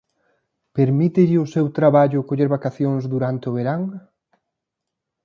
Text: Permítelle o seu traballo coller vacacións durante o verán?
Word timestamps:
Permítelle 0.77 1.37
o 1.43 1.49
seu 1.53 1.65
traballo 1.77 2.25
coller 2.27 2.49
vacacións 2.55 3.03
durante 3.13 3.45
o 3.51 3.55
verán? 3.57 3.81